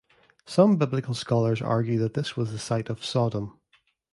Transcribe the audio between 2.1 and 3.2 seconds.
this was the site of